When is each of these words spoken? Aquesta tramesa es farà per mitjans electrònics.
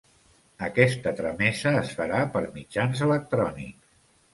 Aquesta 0.67 1.13
tramesa 1.21 1.75
es 1.85 1.95
farà 2.01 2.25
per 2.35 2.45
mitjans 2.59 3.09
electrònics. 3.13 3.85